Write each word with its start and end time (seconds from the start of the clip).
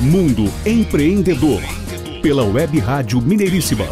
Mundo 0.00 0.44
Empreendedor, 0.66 1.62
pela 2.20 2.44
Web 2.44 2.78
Rádio 2.80 3.18
Mineiríssima. 3.18 3.86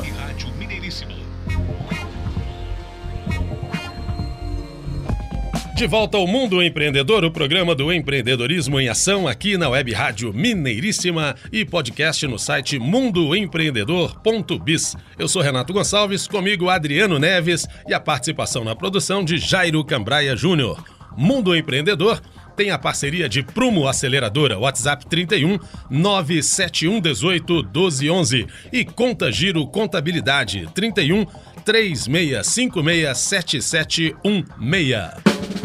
De 5.74 5.86
volta 5.86 6.18
ao 6.18 6.26
Mundo 6.26 6.62
Empreendedor, 6.62 7.24
o 7.24 7.30
programa 7.30 7.74
do 7.74 7.90
empreendedorismo 7.90 8.78
em 8.78 8.90
ação 8.90 9.26
aqui 9.26 9.56
na 9.56 9.70
Web 9.70 9.94
Rádio 9.94 10.30
Mineiríssima 10.34 11.34
e 11.50 11.64
podcast 11.64 12.26
no 12.26 12.38
site 12.38 12.78
mundoempreendedor.biz. 12.78 14.98
Eu 15.18 15.26
sou 15.26 15.40
Renato 15.40 15.72
Gonçalves, 15.72 16.28
comigo 16.28 16.68
Adriano 16.68 17.18
Neves 17.18 17.66
e 17.88 17.94
a 17.94 18.00
participação 18.00 18.62
na 18.62 18.76
produção 18.76 19.24
de 19.24 19.38
Jairo 19.38 19.82
Cambraia 19.82 20.36
Júnior. 20.36 20.84
Mundo 21.16 21.56
Empreendedor 21.56 22.20
tem 22.56 22.70
a 22.70 22.78
parceria 22.78 23.28
de 23.28 23.42
Prumo 23.42 23.88
Aceleradora, 23.88 24.56
WhatsApp 24.58 25.04
31 25.06 25.58
971 25.90 27.00
18 27.00 27.54
1211 27.64 28.46
e 28.72 28.84
Conta 28.84 29.32
Giro 29.32 29.66
Contabilidade 29.66 30.68
31 30.74 31.26
3656 31.64 33.16
7716. 33.16 35.63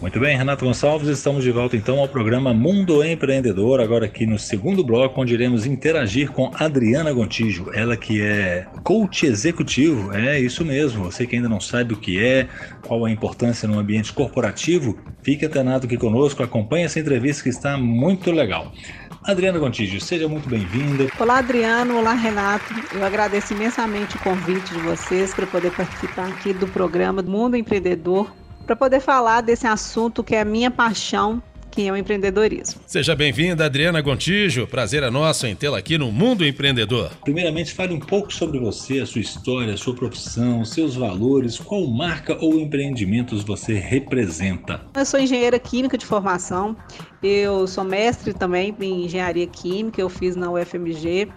Muito 0.00 0.18
bem, 0.18 0.34
Renato 0.34 0.64
Gonçalves, 0.64 1.08
estamos 1.08 1.44
de 1.44 1.50
volta 1.50 1.76
então 1.76 1.98
ao 1.98 2.08
programa 2.08 2.54
Mundo 2.54 3.04
Empreendedor, 3.04 3.80
agora 3.80 4.06
aqui 4.06 4.24
no 4.24 4.38
segundo 4.38 4.82
bloco, 4.82 5.20
onde 5.20 5.34
iremos 5.34 5.66
interagir 5.66 6.30
com 6.30 6.50
Adriana 6.54 7.12
Gontijo, 7.12 7.66
ela 7.74 7.98
que 7.98 8.22
é 8.22 8.66
coach 8.82 9.26
executivo, 9.26 10.10
é 10.14 10.40
isso 10.40 10.64
mesmo, 10.64 11.04
você 11.04 11.26
que 11.26 11.36
ainda 11.36 11.50
não 11.50 11.60
sabe 11.60 11.92
o 11.92 11.98
que 11.98 12.18
é, 12.18 12.48
qual 12.80 13.04
a 13.04 13.10
importância 13.10 13.68
no 13.68 13.78
ambiente 13.78 14.10
corporativo, 14.10 14.98
fique 15.22 15.44
atenado 15.44 15.84
aqui 15.84 15.98
conosco, 15.98 16.42
acompanhe 16.42 16.86
essa 16.86 16.98
entrevista 16.98 17.42
que 17.42 17.50
está 17.50 17.76
muito 17.76 18.32
legal. 18.32 18.72
Adriana 19.22 19.58
Gontijo, 19.58 20.00
seja 20.00 20.26
muito 20.26 20.48
bem-vinda. 20.48 21.08
Olá, 21.18 21.40
Adriano. 21.40 21.98
Olá, 21.98 22.14
Renato. 22.14 22.64
Eu 22.94 23.04
agradeço 23.04 23.52
imensamente 23.52 24.16
o 24.16 24.20
convite 24.20 24.72
de 24.72 24.80
vocês 24.80 25.34
para 25.34 25.46
poder 25.46 25.70
participar 25.72 26.28
aqui 26.28 26.54
do 26.54 26.66
programa 26.66 27.20
Mundo 27.20 27.54
Empreendedor 27.54 28.30
para 28.66 28.76
poder 28.76 29.00
falar 29.00 29.40
desse 29.40 29.66
assunto 29.66 30.22
que 30.22 30.34
é 30.34 30.40
a 30.40 30.44
minha 30.44 30.70
paixão, 30.70 31.42
que 31.70 31.86
é 31.86 31.92
o 31.92 31.96
empreendedorismo. 31.96 32.80
Seja 32.86 33.14
bem-vinda, 33.14 33.64
Adriana 33.64 34.00
Gontijo. 34.00 34.66
Prazer 34.66 35.02
é 35.02 35.10
nosso 35.10 35.46
em 35.46 35.54
tê-la 35.54 35.78
aqui 35.78 35.96
no 35.96 36.10
Mundo 36.10 36.44
Empreendedor. 36.44 37.10
Primeiramente, 37.22 37.72
fale 37.72 37.94
um 37.94 38.00
pouco 38.00 38.32
sobre 38.32 38.58
você, 38.58 39.00
a 39.00 39.06
sua 39.06 39.20
história, 39.20 39.72
a 39.72 39.76
sua 39.76 39.94
profissão, 39.94 40.64
seus 40.64 40.96
valores, 40.96 41.58
qual 41.58 41.86
marca 41.86 42.36
ou 42.40 42.58
empreendimentos 42.58 43.44
você 43.44 43.74
representa. 43.74 44.80
Eu 44.94 45.06
sou 45.06 45.20
engenheira 45.20 45.58
química 45.58 45.96
de 45.96 46.04
formação, 46.04 46.76
eu 47.22 47.66
sou 47.66 47.84
mestre 47.84 48.34
também 48.34 48.74
em 48.80 49.04
engenharia 49.04 49.46
química, 49.46 50.00
eu 50.00 50.08
fiz 50.08 50.34
na 50.34 50.50
UFMG. 50.50 51.28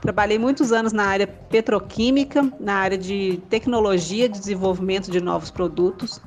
Trabalhei 0.00 0.38
muitos 0.38 0.72
anos 0.72 0.92
na 0.92 1.04
área 1.04 1.26
petroquímica, 1.26 2.50
na 2.58 2.74
área 2.74 2.98
de 2.98 3.40
tecnologia 3.48 4.28
de 4.28 4.38
desenvolvimento 4.38 5.10
de 5.10 5.20
novos 5.20 5.50
produtos 5.50 6.20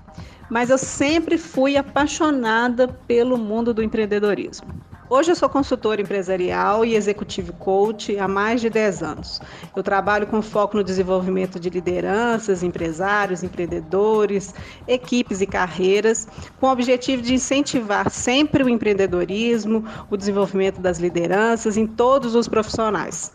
mas 0.49 0.69
eu 0.69 0.77
sempre 0.77 1.37
fui 1.37 1.77
apaixonada 1.77 2.87
pelo 2.87 3.37
mundo 3.37 3.73
do 3.73 3.83
empreendedorismo. 3.83 4.67
Hoje 5.07 5.31
eu 5.31 5.35
sou 5.35 5.47
consultora 5.47 6.01
empresarial 6.01 6.83
e 6.83 6.95
executive 6.95 7.51
coach 7.51 8.17
há 8.17 8.27
mais 8.27 8.59
de 8.59 8.71
10 8.71 9.03
anos. 9.03 9.39
Eu 9.75 9.83
trabalho 9.83 10.25
com 10.25 10.41
foco 10.41 10.75
no 10.75 10.83
desenvolvimento 10.83 11.59
de 11.59 11.69
lideranças, 11.69 12.63
empresários, 12.63 13.43
empreendedores, 13.43 14.55
equipes 14.87 15.41
e 15.41 15.45
carreiras, 15.45 16.27
com 16.59 16.65
o 16.65 16.71
objetivo 16.71 17.21
de 17.21 17.35
incentivar 17.35 18.09
sempre 18.09 18.63
o 18.63 18.69
empreendedorismo, 18.69 19.85
o 20.09 20.17
desenvolvimento 20.17 20.81
das 20.81 20.97
lideranças 20.97 21.77
em 21.77 21.85
todos 21.85 22.33
os 22.33 22.47
profissionais. 22.47 23.31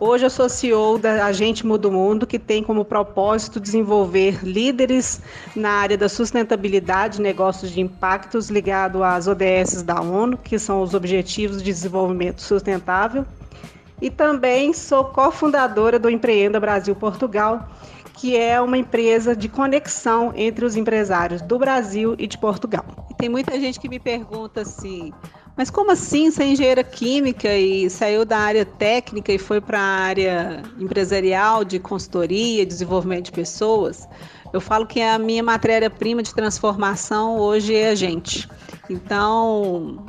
Hoje 0.00 0.24
eu 0.24 0.30
sou 0.30 0.48
CEO 0.48 0.96
da 0.96 1.24
Agente 1.26 1.66
Mudo 1.66 1.90
Mundo, 1.90 2.24
que 2.24 2.38
tem 2.38 2.62
como 2.62 2.84
propósito 2.84 3.58
desenvolver 3.58 4.44
líderes 4.44 5.20
na 5.56 5.70
área 5.70 5.98
da 5.98 6.08
sustentabilidade, 6.08 7.20
negócios 7.20 7.72
de 7.72 7.80
impactos 7.80 8.48
ligado 8.48 9.02
às 9.02 9.26
ODS 9.26 9.82
da 9.82 10.00
ONU, 10.00 10.38
que 10.38 10.56
são 10.56 10.82
os 10.82 10.94
Objetivos 10.94 11.58
de 11.58 11.64
Desenvolvimento 11.64 12.40
Sustentável. 12.40 13.26
E 14.00 14.08
também 14.08 14.72
sou 14.72 15.06
cofundadora 15.06 15.98
do 15.98 16.08
Empreenda 16.08 16.60
Brasil 16.60 16.94
Portugal, 16.94 17.68
que 18.14 18.36
é 18.36 18.60
uma 18.60 18.78
empresa 18.78 19.34
de 19.34 19.48
conexão 19.48 20.32
entre 20.36 20.64
os 20.64 20.76
empresários 20.76 21.42
do 21.42 21.58
Brasil 21.58 22.14
e 22.16 22.28
de 22.28 22.38
Portugal. 22.38 22.84
E 23.10 23.14
tem 23.14 23.28
muita 23.28 23.58
gente 23.58 23.80
que 23.80 23.88
me 23.88 23.98
pergunta 23.98 24.64
se 24.64 25.12
mas 25.58 25.70
como 25.70 25.90
assim 25.90 26.30
você 26.30 26.44
é 26.44 26.48
engenheira 26.52 26.84
química 26.84 27.52
e 27.52 27.90
saiu 27.90 28.24
da 28.24 28.38
área 28.38 28.64
técnica 28.64 29.32
e 29.32 29.38
foi 29.38 29.60
para 29.60 29.80
a 29.80 29.82
área 29.82 30.62
empresarial 30.78 31.64
de 31.64 31.80
consultoria, 31.80 32.64
desenvolvimento 32.64 33.24
de 33.24 33.32
pessoas? 33.32 34.08
Eu 34.52 34.60
falo 34.60 34.86
que 34.86 35.02
a 35.02 35.18
minha 35.18 35.42
matéria-prima 35.42 36.22
de 36.22 36.32
transformação 36.32 37.38
hoje 37.38 37.74
é 37.74 37.90
a 37.90 37.94
gente. 37.96 38.48
Então, 38.88 40.06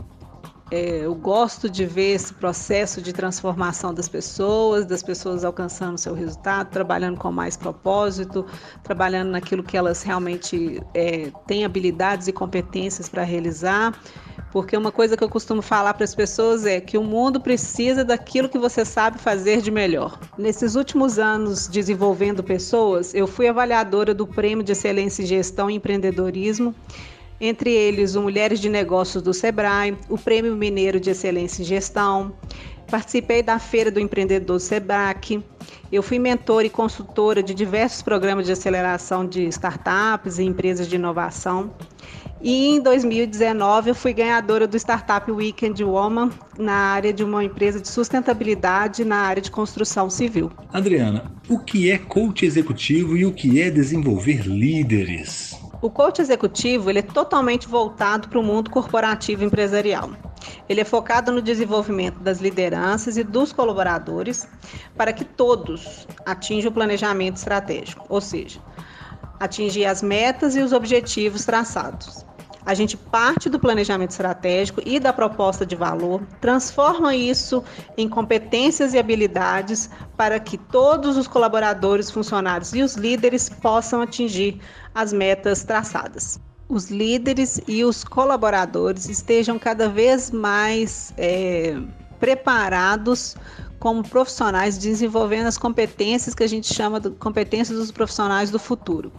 é, 0.69 1.03
eu 1.03 1.15
gosto 1.15 1.67
de 1.67 1.83
ver 1.83 2.13
esse 2.13 2.31
processo 2.31 3.01
de 3.01 3.11
transformação 3.11 3.91
das 3.91 4.07
pessoas, 4.07 4.85
das 4.85 5.01
pessoas 5.01 5.43
alcançando 5.43 5.97
seu 5.97 6.13
resultado, 6.13 6.69
trabalhando 6.69 7.17
com 7.17 7.31
mais 7.31 7.57
propósito, 7.57 8.45
trabalhando 8.83 9.31
naquilo 9.31 9.63
que 9.63 9.75
elas 9.75 10.03
realmente 10.03 10.79
é, 10.93 11.31
têm 11.47 11.65
habilidades 11.65 12.27
e 12.27 12.31
competências 12.31 13.09
para 13.09 13.23
realizar. 13.23 13.99
Porque 14.51 14.75
uma 14.75 14.91
coisa 14.91 15.15
que 15.15 15.23
eu 15.23 15.29
costumo 15.29 15.61
falar 15.61 15.93
para 15.93 16.03
as 16.03 16.15
pessoas 16.15 16.65
é 16.65 16.81
que 16.81 16.97
o 16.97 17.03
mundo 17.03 17.39
precisa 17.39 18.03
daquilo 18.03 18.49
que 18.49 18.57
você 18.57 18.83
sabe 18.83 19.19
fazer 19.19 19.61
de 19.61 19.69
melhor. 19.69 20.19
Nesses 20.37 20.75
últimos 20.75 21.19
anos 21.19 21.67
desenvolvendo 21.67 22.43
pessoas, 22.43 23.13
eu 23.13 23.27
fui 23.27 23.47
avaliadora 23.47 24.13
do 24.13 24.25
Prêmio 24.25 24.63
de 24.63 24.71
Excelência 24.71 25.21
em 25.21 25.25
Gestão 25.25 25.69
e 25.69 25.75
Empreendedorismo, 25.75 26.73
entre 27.39 27.71
eles 27.71 28.15
o 28.15 28.21
Mulheres 28.21 28.59
de 28.59 28.69
Negócios 28.69 29.21
do 29.21 29.33
Sebrae, 29.33 29.95
o 30.09 30.17
Prêmio 30.17 30.55
Mineiro 30.55 30.99
de 30.99 31.11
Excelência 31.11 31.61
em 31.61 31.65
Gestão. 31.65 32.33
Participei 32.89 33.43
da 33.43 33.59
Feira 33.59 33.91
do 33.91 33.99
Empreendedor 33.99 34.59
Sebrae. 34.59 35.43
Eu 35.91 36.01
fui 36.01 36.17
mentora 36.17 36.65
e 36.65 36.71
consultora 36.71 37.43
de 37.43 37.53
diversos 37.53 38.01
programas 38.01 38.47
de 38.47 38.51
aceleração 38.51 39.25
de 39.27 39.45
startups 39.45 40.39
e 40.39 40.43
empresas 40.43 40.87
de 40.87 40.95
inovação. 40.95 41.71
E 42.41 42.69
em 42.69 42.79
2019 42.79 43.89
eu 43.89 43.95
fui 43.95 44.13
ganhadora 44.13 44.65
do 44.65 44.77
Startup 44.77 45.29
Weekend 45.29 45.83
Woman 45.83 46.29
na 46.57 46.73
área 46.73 47.11
de 47.11 47.21
uma 47.21 47.43
empresa 47.43 47.81
de 47.81 47.87
sustentabilidade 47.89 49.03
na 49.03 49.17
área 49.17 49.41
de 49.41 49.51
construção 49.51 50.09
civil. 50.09 50.49
Adriana, 50.71 51.33
o 51.49 51.59
que 51.59 51.91
é 51.91 51.97
coach 51.97 52.45
executivo 52.45 53.17
e 53.17 53.25
o 53.25 53.33
que 53.33 53.61
é 53.61 53.69
desenvolver 53.69 54.47
líderes? 54.47 55.59
O 55.81 55.89
coach 55.89 56.21
executivo 56.21 56.89
ele 56.89 56.99
é 56.99 57.01
totalmente 57.01 57.67
voltado 57.67 58.29
para 58.29 58.39
o 58.39 58.43
mundo 58.43 58.69
corporativo 58.69 59.43
empresarial. 59.43 60.11
Ele 60.69 60.79
é 60.79 60.85
focado 60.85 61.33
no 61.33 61.41
desenvolvimento 61.41 62.19
das 62.19 62.39
lideranças 62.39 63.17
e 63.17 63.23
dos 63.23 63.51
colaboradores 63.51 64.47
para 64.95 65.11
que 65.11 65.25
todos 65.25 66.07
atinjam 66.25 66.71
o 66.71 66.73
planejamento 66.73 67.35
estratégico, 67.35 68.05
ou 68.07 68.21
seja, 68.21 68.61
atingir 69.39 69.85
as 69.85 70.01
metas 70.01 70.55
e 70.55 70.61
os 70.61 70.71
objetivos 70.71 71.43
traçados. 71.45 72.28
A 72.69 72.75
gente 72.75 72.95
parte 72.95 73.49
do 73.49 73.59
planejamento 73.59 74.11
estratégico 74.11 74.79
e 74.85 74.99
da 74.99 75.11
proposta 75.11 75.65
de 75.65 75.75
valor, 75.75 76.21
transforma 76.39 77.15
isso 77.15 77.63
em 77.97 78.07
competências 78.07 78.93
e 78.93 78.99
habilidades 78.99 79.89
para 80.15 80.39
que 80.39 80.55
todos 80.55 81.17
os 81.17 81.27
colaboradores, 81.27 82.11
funcionários 82.11 82.71
e 82.75 82.83
os 82.83 82.93
líderes 82.93 83.49
possam 83.49 84.03
atingir 84.03 84.61
as 84.93 85.11
metas 85.11 85.63
traçadas. 85.63 86.39
Os 86.67 86.91
líderes 86.91 87.59
e 87.67 87.83
os 87.83 88.03
colaboradores 88.03 89.09
estejam 89.09 89.57
cada 89.57 89.89
vez 89.89 90.29
mais 90.29 91.11
é, 91.17 91.75
preparados 92.19 93.35
como 93.79 94.07
profissionais, 94.07 94.77
desenvolvendo 94.77 95.47
as 95.47 95.57
competências 95.57 96.35
que 96.35 96.43
a 96.43 96.47
gente 96.47 96.71
chama 96.71 96.99
de 96.99 97.09
competências 97.09 97.79
dos 97.79 97.91
profissionais 97.91 98.51
do 98.51 98.59
futuro 98.59 99.11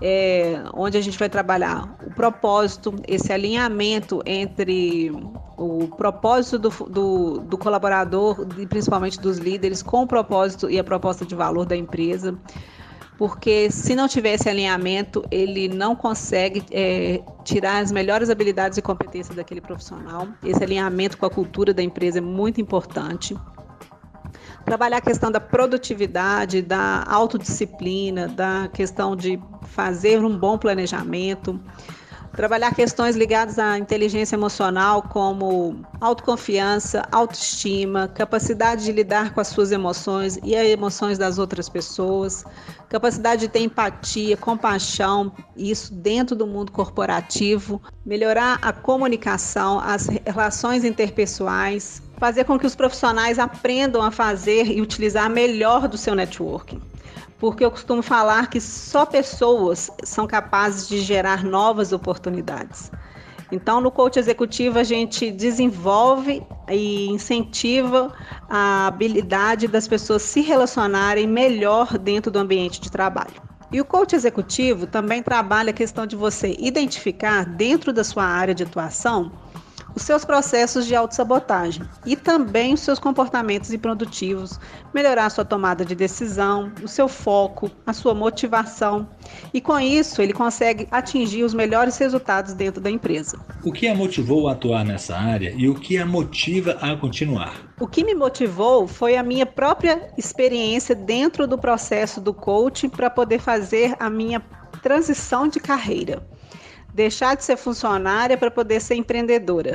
é, 0.00 0.62
onde 0.74 0.98
a 0.98 1.00
gente 1.00 1.18
vai 1.18 1.28
trabalhar 1.28 1.96
o 2.06 2.10
propósito, 2.14 2.94
esse 3.06 3.32
alinhamento 3.32 4.22
entre 4.26 5.12
o 5.56 5.88
propósito 5.96 6.58
do, 6.58 6.70
do, 6.88 7.38
do 7.40 7.58
colaborador 7.58 8.46
e 8.58 8.66
principalmente 8.66 9.20
dos 9.20 9.38
líderes 9.38 9.82
com 9.82 10.02
o 10.02 10.06
propósito 10.06 10.68
e 10.68 10.78
a 10.78 10.84
proposta 10.84 11.24
de 11.24 11.34
valor 11.34 11.64
da 11.64 11.76
empresa 11.76 12.36
porque 13.16 13.70
se 13.70 13.94
não 13.94 14.08
tiver 14.08 14.34
esse 14.34 14.48
alinhamento, 14.48 15.24
ele 15.30 15.68
não 15.68 15.94
consegue 15.94 16.64
é, 16.70 17.22
tirar 17.44 17.78
as 17.78 17.92
melhores 17.92 18.28
habilidades 18.28 18.76
e 18.76 18.82
competências 18.82 19.36
daquele 19.36 19.60
profissional. 19.60 20.28
Esse 20.42 20.62
alinhamento 20.62 21.16
com 21.16 21.26
a 21.26 21.30
cultura 21.30 21.72
da 21.72 21.82
empresa 21.82 22.18
é 22.18 22.20
muito 22.20 22.60
importante 22.60 23.36
trabalhar 24.64 24.96
a 24.96 25.00
questão 25.00 25.30
da 25.30 25.40
produtividade, 25.40 26.62
da 26.62 27.04
autodisciplina, 27.06 28.26
da 28.26 28.68
questão 28.72 29.14
de 29.14 29.38
fazer 29.64 30.24
um 30.24 30.36
bom 30.36 30.56
planejamento, 30.56 31.60
Trabalhar 32.36 32.74
questões 32.74 33.14
ligadas 33.14 33.60
à 33.60 33.78
inteligência 33.78 34.34
emocional, 34.34 35.02
como 35.02 35.84
autoconfiança, 36.00 37.06
autoestima, 37.12 38.08
capacidade 38.08 38.84
de 38.84 38.90
lidar 38.90 39.32
com 39.32 39.40
as 39.40 39.46
suas 39.46 39.70
emoções 39.70 40.36
e 40.42 40.56
as 40.56 40.66
emoções 40.66 41.16
das 41.16 41.38
outras 41.38 41.68
pessoas, 41.68 42.44
capacidade 42.88 43.42
de 43.42 43.48
ter 43.48 43.60
empatia, 43.60 44.36
compaixão, 44.36 45.30
isso 45.56 45.94
dentro 45.94 46.34
do 46.34 46.44
mundo 46.44 46.72
corporativo, 46.72 47.80
melhorar 48.04 48.58
a 48.60 48.72
comunicação, 48.72 49.78
as 49.78 50.08
relações 50.08 50.82
interpessoais, 50.82 52.02
fazer 52.18 52.42
com 52.42 52.58
que 52.58 52.66
os 52.66 52.74
profissionais 52.74 53.38
aprendam 53.38 54.02
a 54.02 54.10
fazer 54.10 54.66
e 54.66 54.80
utilizar 54.80 55.30
melhor 55.30 55.86
do 55.86 55.96
seu 55.96 56.16
networking 56.16 56.82
porque 57.44 57.62
eu 57.62 57.70
costumo 57.70 58.00
falar 58.00 58.48
que 58.48 58.58
só 58.58 59.04
pessoas 59.04 59.90
são 60.02 60.26
capazes 60.26 60.88
de 60.88 61.02
gerar 61.02 61.44
novas 61.44 61.92
oportunidades. 61.92 62.90
Então, 63.52 63.82
no 63.82 63.90
coach 63.90 64.18
executivo, 64.18 64.78
a 64.78 64.82
gente 64.82 65.30
desenvolve 65.30 66.42
e 66.70 67.06
incentiva 67.10 68.10
a 68.48 68.86
habilidade 68.86 69.68
das 69.68 69.86
pessoas 69.86 70.22
se 70.22 70.40
relacionarem 70.40 71.26
melhor 71.26 71.98
dentro 71.98 72.32
do 72.32 72.38
ambiente 72.38 72.80
de 72.80 72.90
trabalho. 72.90 73.34
E 73.70 73.78
o 73.78 73.84
coach 73.84 74.16
executivo 74.16 74.86
também 74.86 75.22
trabalha 75.22 75.68
a 75.68 75.74
questão 75.74 76.06
de 76.06 76.16
você 76.16 76.56
identificar 76.58 77.44
dentro 77.44 77.92
da 77.92 78.02
sua 78.02 78.24
área 78.24 78.54
de 78.54 78.62
atuação 78.62 79.30
os 79.94 80.02
seus 80.02 80.24
processos 80.24 80.86
de 80.86 80.94
autossabotagem 80.94 81.84
e 82.04 82.16
também 82.16 82.74
os 82.74 82.80
seus 82.80 82.98
comportamentos 82.98 83.72
improdutivos, 83.72 84.58
melhorar 84.92 85.26
a 85.26 85.30
sua 85.30 85.44
tomada 85.44 85.84
de 85.84 85.94
decisão, 85.94 86.72
o 86.82 86.88
seu 86.88 87.08
foco, 87.08 87.70
a 87.86 87.92
sua 87.92 88.14
motivação. 88.14 89.08
E 89.52 89.60
com 89.60 89.78
isso, 89.78 90.20
ele 90.20 90.32
consegue 90.32 90.88
atingir 90.90 91.44
os 91.44 91.54
melhores 91.54 91.96
resultados 91.96 92.54
dentro 92.54 92.80
da 92.80 92.90
empresa. 92.90 93.38
O 93.64 93.72
que 93.72 93.86
a 93.86 93.94
motivou 93.94 94.48
a 94.48 94.52
atuar 94.52 94.84
nessa 94.84 95.16
área 95.16 95.54
e 95.56 95.68
o 95.68 95.74
que 95.74 95.96
a 95.96 96.06
motiva 96.06 96.72
a 96.80 96.96
continuar? 96.96 97.54
O 97.78 97.86
que 97.86 98.04
me 98.04 98.14
motivou 98.14 98.86
foi 98.86 99.16
a 99.16 99.22
minha 99.22 99.46
própria 99.46 100.08
experiência 100.16 100.94
dentro 100.94 101.46
do 101.46 101.58
processo 101.58 102.20
do 102.20 102.34
coaching 102.34 102.88
para 102.88 103.10
poder 103.10 103.40
fazer 103.40 103.94
a 103.98 104.10
minha 104.10 104.40
transição 104.82 105.48
de 105.48 105.60
carreira 105.60 106.22
deixar 106.94 107.36
de 107.36 107.44
ser 107.44 107.56
funcionária 107.56 108.38
para 108.38 108.50
poder 108.50 108.80
ser 108.80 108.94
empreendedora. 108.94 109.74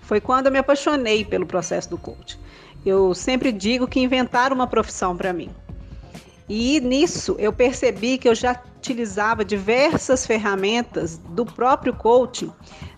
Foi 0.00 0.20
quando 0.20 0.46
eu 0.46 0.52
me 0.52 0.58
apaixonei 0.58 1.24
pelo 1.24 1.46
processo 1.46 1.88
do 1.88 1.96
coach. 1.96 2.38
Eu 2.84 3.14
sempre 3.14 3.52
digo 3.52 3.86
que 3.86 4.00
inventaram 4.00 4.56
uma 4.56 4.66
profissão 4.66 5.16
para 5.16 5.32
mim. 5.32 5.50
E 6.48 6.80
nisso 6.80 7.36
eu 7.38 7.52
percebi 7.52 8.18
que 8.18 8.28
eu 8.28 8.34
já 8.34 8.60
utilizava 8.76 9.44
diversas 9.44 10.26
ferramentas 10.26 11.18
do 11.18 11.44
próprio 11.44 11.94
coaching 11.94 12.50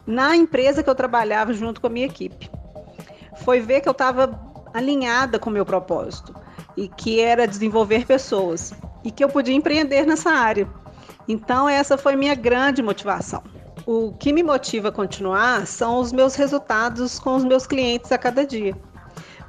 na 0.07 0.37
empresa 0.37 0.83
que 0.83 0.89
eu 0.89 0.95
trabalhava 0.95 1.53
junto 1.53 1.81
com 1.81 1.89
a 1.89 1.91
minha 1.91 2.07
equipe. 2.07 2.51
Foi 3.45 3.61
ver 3.61 3.81
que 3.81 3.89
eu 3.89 3.93
estava 3.93 4.41
alinhada 4.73 5.39
com 5.39 5.51
o 5.51 5.53
meu 5.53 5.67
propósito 5.67 6.35
e 6.77 6.89
que 6.89 7.21
era 7.21 7.47
desenvolver 7.47 8.07
pessoas 8.07 8.73
e 9.03 9.11
que 9.11 9.25
eu 9.25 9.29
podia 9.29 9.55
empreender 9.55 10.07
nessa 10.07 10.31
área. 10.31 10.69
Então, 11.31 11.69
essa 11.69 11.97
foi 11.97 12.17
minha 12.17 12.35
grande 12.35 12.83
motivação. 12.83 13.41
O 13.87 14.13
que 14.15 14.33
me 14.33 14.43
motiva 14.43 14.89
a 14.89 14.93
continuar 14.93 15.65
são 15.65 16.01
os 16.01 16.13
meus 16.13 16.35
resultados 16.35 17.21
com 17.21 17.37
os 17.37 17.45
meus 17.45 17.69
clientes 17.69 18.11
a 18.11 18.19
cada 18.19 18.45
dia. 18.45 18.77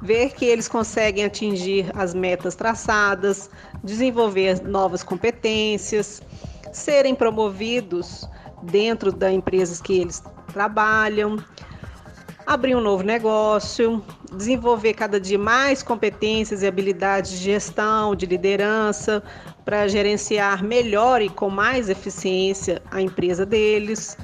Ver 0.00 0.32
que 0.32 0.44
eles 0.44 0.68
conseguem 0.68 1.24
atingir 1.24 1.90
as 1.96 2.14
metas 2.14 2.54
traçadas, 2.54 3.50
desenvolver 3.82 4.62
novas 4.62 5.02
competências, 5.02 6.22
serem 6.72 7.16
promovidos 7.16 8.28
dentro 8.62 9.10
das 9.10 9.32
empresas 9.32 9.80
que 9.80 10.02
eles 10.02 10.22
trabalham, 10.52 11.36
abrir 12.46 12.76
um 12.76 12.80
novo 12.80 13.02
negócio, 13.02 14.04
desenvolver 14.36 14.94
cada 14.94 15.20
dia 15.20 15.38
mais 15.38 15.82
competências 15.82 16.62
e 16.62 16.66
habilidades 16.66 17.32
de 17.32 17.38
gestão, 17.38 18.14
de 18.14 18.26
liderança, 18.26 19.20
para 19.64 19.86
gerenciar 19.88 20.62
melhor 20.62 21.22
e 21.22 21.28
com 21.28 21.48
mais 21.48 21.88
eficiência 21.88 22.82
a 22.90 23.00
empresa 23.00 23.46
deles. 23.46 24.16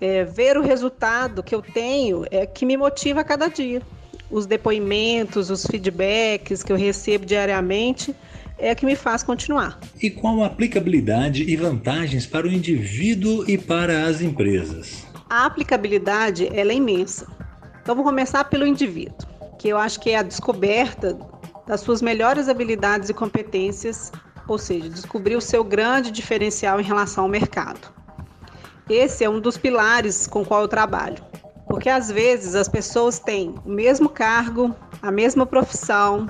É, 0.00 0.24
ver 0.24 0.56
o 0.56 0.62
resultado 0.62 1.42
que 1.42 1.54
eu 1.54 1.60
tenho 1.60 2.24
é 2.30 2.46
que 2.46 2.64
me 2.64 2.76
motiva 2.76 3.20
a 3.20 3.24
cada 3.24 3.48
dia. 3.48 3.82
Os 4.30 4.46
depoimentos, 4.46 5.50
os 5.50 5.66
feedbacks 5.66 6.62
que 6.62 6.72
eu 6.72 6.76
recebo 6.76 7.26
diariamente 7.26 8.14
é 8.58 8.74
que 8.74 8.86
me 8.86 8.94
faz 8.94 9.22
continuar. 9.22 9.78
E 10.00 10.10
qual 10.10 10.42
a 10.42 10.46
aplicabilidade 10.46 11.42
e 11.42 11.56
vantagens 11.56 12.26
para 12.26 12.46
o 12.46 12.50
indivíduo 12.50 13.44
e 13.48 13.58
para 13.58 14.06
as 14.06 14.20
empresas? 14.20 15.06
A 15.28 15.46
aplicabilidade 15.46 16.48
ela 16.52 16.72
é 16.72 16.76
imensa. 16.76 17.26
Então 17.82 17.94
vou 17.94 18.04
começar 18.04 18.44
pelo 18.44 18.66
indivíduo, 18.66 19.16
que 19.58 19.68
eu 19.68 19.78
acho 19.78 19.98
que 20.00 20.10
é 20.10 20.18
a 20.18 20.22
descoberta 20.22 21.18
das 21.66 21.80
suas 21.80 22.02
melhores 22.02 22.48
habilidades 22.48 23.08
e 23.08 23.14
competências 23.14 24.12
ou 24.46 24.58
seja, 24.58 24.88
descobrir 24.88 25.36
o 25.36 25.40
seu 25.40 25.62
grande 25.62 26.10
diferencial 26.10 26.80
em 26.80 26.84
relação 26.84 27.24
ao 27.24 27.30
mercado. 27.30 27.88
Esse 28.88 29.24
é 29.24 29.30
um 29.30 29.40
dos 29.40 29.56
pilares 29.56 30.26
com 30.26 30.44
qual 30.44 30.62
eu 30.62 30.68
trabalho, 30.68 31.22
porque 31.68 31.88
às 31.88 32.10
vezes 32.10 32.54
as 32.54 32.68
pessoas 32.68 33.18
têm 33.18 33.54
o 33.64 33.70
mesmo 33.70 34.08
cargo, 34.08 34.74
a 35.00 35.12
mesma 35.12 35.46
profissão, 35.46 36.28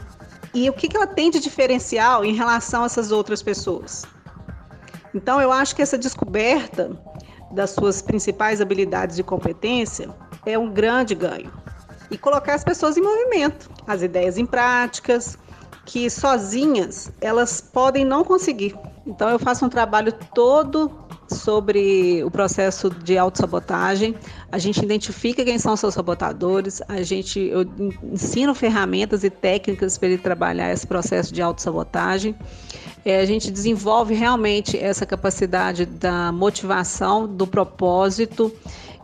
e 0.52 0.68
o 0.68 0.72
que 0.72 0.94
ela 0.94 1.06
tem 1.06 1.30
de 1.30 1.40
diferencial 1.40 2.24
em 2.24 2.34
relação 2.34 2.82
a 2.82 2.86
essas 2.86 3.12
outras 3.12 3.42
pessoas. 3.42 4.04
Então, 5.14 5.40
eu 5.40 5.50
acho 5.50 5.74
que 5.74 5.82
essa 5.82 5.98
descoberta 5.98 6.90
das 7.52 7.70
suas 7.70 8.00
principais 8.00 8.60
habilidades 8.60 9.18
e 9.18 9.22
competência 9.22 10.08
é 10.46 10.58
um 10.58 10.70
grande 10.70 11.14
ganho. 11.14 11.52
E 12.10 12.18
colocar 12.18 12.54
as 12.54 12.64
pessoas 12.64 12.96
em 12.96 13.02
movimento, 13.02 13.70
as 13.86 14.02
ideias 14.02 14.36
em 14.36 14.46
práticas, 14.46 15.38
que 15.90 16.08
sozinhas 16.08 17.10
elas 17.20 17.60
podem 17.60 18.04
não 18.04 18.22
conseguir. 18.22 18.76
Então 19.04 19.28
eu 19.28 19.40
faço 19.40 19.66
um 19.66 19.68
trabalho 19.68 20.12
todo 20.32 20.88
sobre 21.26 22.22
o 22.22 22.30
processo 22.30 22.88
de 22.88 23.18
autossabotagem. 23.18 24.14
A 24.52 24.58
gente 24.58 24.80
identifica 24.84 25.44
quem 25.44 25.58
são 25.58 25.76
seus 25.76 25.94
sabotadores, 25.94 26.80
a 26.86 27.02
gente 27.02 27.40
eu 27.40 27.66
ensino 28.04 28.54
ferramentas 28.54 29.24
e 29.24 29.30
técnicas 29.30 29.98
para 29.98 30.10
ele 30.10 30.18
trabalhar 30.18 30.72
esse 30.72 30.86
processo 30.86 31.34
de 31.34 31.42
autossabotagem. 31.42 32.36
É, 33.04 33.18
a 33.18 33.26
gente 33.26 33.50
desenvolve 33.50 34.14
realmente 34.14 34.78
essa 34.78 35.04
capacidade 35.04 35.86
da 35.86 36.30
motivação, 36.30 37.26
do 37.26 37.48
propósito 37.48 38.52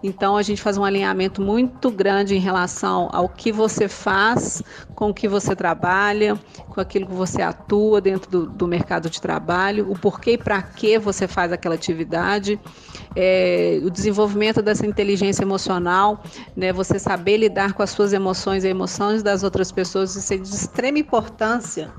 então 0.07 0.37
a 0.37 0.43
gente 0.43 0.63
faz 0.63 0.79
um 0.79 0.85
alinhamento 0.85 1.43
muito 1.43 1.91
grande 1.91 2.37
em 2.37 2.39
relação 2.39 3.09
ao 3.13 3.29
que 3.29 3.51
você 3.51 3.89
faz, 3.89 4.63
com 4.95 5.11
o 5.11 5.15
que 5.15 5.27
você 5.27 5.57
trabalha, 5.57 6.39
com 6.69 6.81
aquilo 6.81 7.07
que 7.07 7.15
você 7.15 7.43
atua 7.43 8.01
dentro 8.01 8.31
do, 8.31 8.47
do 8.47 8.69
mercado 8.69 9.11
de 9.11 9.21
trabalho, 9.21 9.91
o 9.91 9.99
porquê 9.99 10.33
e 10.33 10.39
para 10.39 10.63
que 10.63 10.99
você 10.99 11.27
faz 11.27 11.53
aquela 11.53 11.75
atividade, 11.75 12.61
é, 13.15 13.81
o 13.83 13.91
desenvolvimento 13.91 14.63
dessa 14.63 14.87
inteligência 14.87 15.43
emocional, 15.43 16.23
né, 16.55 16.73
você 16.73 16.99
saber 16.99 17.39
lidar 17.39 17.73
com 17.73 17.83
as 17.83 17.91
suas 17.91 18.13
emoções 18.13 18.65
e 18.65 18.69
emoções 18.69 19.23
das 19.23 19.43
outras 19.43 19.73
pessoas, 19.73 20.15
isso 20.15 20.33
é 20.33 20.37
de 20.37 20.49
extrema 20.49 20.99
importância 20.99 21.93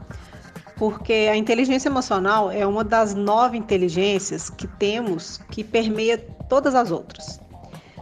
porque 0.78 1.28
a 1.32 1.36
inteligência 1.36 1.90
emocional 1.90 2.52
é 2.52 2.66
uma 2.66 2.84
das 2.84 3.16
nove 3.16 3.58
inteligências 3.58 4.48
que 4.48 4.68
temos 4.68 5.40
que 5.50 5.64
permeia 5.64 6.20
todas 6.48 6.76
as 6.76 6.92
outras. 6.92 7.40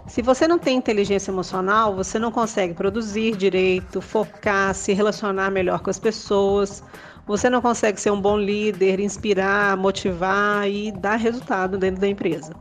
Se 0.07 0.21
você 0.21 0.47
não 0.47 0.59
tem 0.59 0.77
inteligência 0.77 1.31
emocional, 1.31 1.95
você 1.95 2.19
não 2.19 2.31
consegue 2.31 2.75
produzir 2.75 3.35
direito, 3.35 3.99
focar, 3.99 4.73
se 4.75 4.93
relacionar 4.93 5.49
melhor 5.49 5.79
com 5.79 5.89
as 5.89 5.99
pessoas, 5.99 6.83
você 7.25 7.49
não 7.49 7.59
consegue 7.59 7.99
ser 7.99 8.11
um 8.11 8.21
bom 8.21 8.37
líder, 8.37 8.99
inspirar, 8.99 9.75
motivar 9.75 10.69
e 10.69 10.91
dar 10.91 11.15
resultado 11.15 11.77
dentro 11.77 11.99
da 11.99 12.07
empresa. 12.07 12.55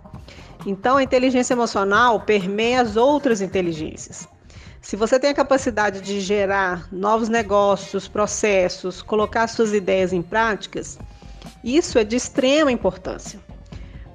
Então, 0.66 0.96
a 0.96 1.02
inteligência 1.02 1.52
emocional 1.52 2.18
permeia 2.20 2.80
as 2.80 2.96
outras 2.96 3.42
inteligências. 3.42 4.26
Se 4.80 4.96
você 4.96 5.20
tem 5.20 5.30
a 5.30 5.34
capacidade 5.34 6.00
de 6.00 6.20
gerar 6.20 6.88
novos 6.90 7.28
negócios, 7.28 8.08
processos, 8.08 9.02
colocar 9.02 9.46
suas 9.48 9.74
ideias 9.74 10.14
em 10.14 10.22
práticas, 10.22 10.98
isso 11.62 11.98
é 11.98 12.04
de 12.04 12.16
extrema 12.16 12.72
importância 12.72 13.38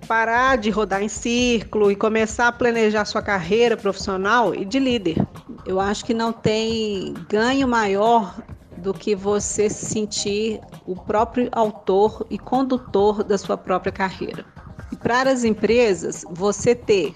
parar 0.10 0.58
de 0.58 0.72
rodar 0.72 1.04
em 1.04 1.08
círculo 1.08 1.92
e 1.92 1.96
começar 1.96 2.48
a 2.48 2.52
planejar 2.52 3.06
sua 3.06 3.22
carreira 3.22 3.78
profissional 3.78 4.56
e 4.56 4.66
de 4.66 4.80
líder. 4.80 5.24
Eu 5.68 5.80
acho 5.80 6.04
que 6.04 6.16
não 6.16 6.34
tem 6.34 7.14
ganho 7.30 7.68
maior 7.68 8.36
do 8.78 8.92
que 8.92 9.14
você 9.14 9.70
se 9.70 9.86
sentir 9.86 10.60
o 10.88 10.96
próprio 10.96 11.48
autor 11.52 12.26
e 12.28 12.40
condutor 12.40 13.24
da 13.24 13.38
sua 13.38 13.56
própria 13.56 13.92
carreira. 13.92 14.44
E 14.92 14.96
para 14.96 15.30
as 15.30 15.44
empresas, 15.44 16.26
você 16.32 16.74
ter 16.74 17.12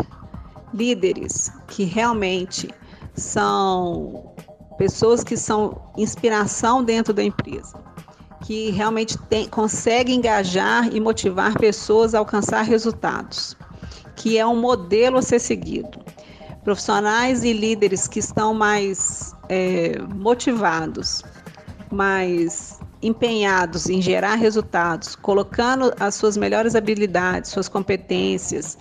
líderes 0.71 1.51
que 1.69 1.85
realmente 1.85 2.69
são 3.15 4.35
pessoas 4.77 5.23
que 5.23 5.35
são 5.35 5.81
inspiração 5.97 6.83
dentro 6.83 7.11
da 7.11 7.23
empresa, 7.23 7.73
que 8.43 8.71
realmente 8.71 9.17
tem, 9.29 9.47
consegue 9.47 10.13
engajar 10.13 10.93
e 10.93 10.99
motivar 10.99 11.57
pessoas 11.57 12.13
a 12.13 12.19
alcançar 12.19 12.63
resultados, 12.63 13.55
que 14.15 14.37
é 14.37 14.45
um 14.45 14.59
modelo 14.59 15.17
a 15.17 15.21
ser 15.21 15.39
seguido. 15.39 15.99
Profissionais 16.63 17.43
e 17.43 17.53
líderes 17.53 18.07
que 18.07 18.19
estão 18.19 18.53
mais 18.53 19.33
é, 19.49 19.97
motivados, 20.13 21.23
mais 21.91 22.79
empenhados 23.01 23.89
em 23.89 24.01
gerar 24.01 24.35
resultados, 24.35 25.15
colocando 25.15 25.93
as 25.99 26.15
suas 26.15 26.37
melhores 26.37 26.75
habilidades, 26.75 27.51
suas 27.51 27.67
competências 27.67 28.77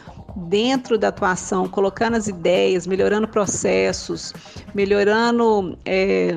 dentro 0.49 0.97
da 0.97 1.09
atuação, 1.09 1.69
colocando 1.69 2.17
as 2.17 2.27
ideias, 2.27 2.87
melhorando 2.87 3.29
processos, 3.29 4.33
melhorando 4.75 5.77
é, 5.85 6.33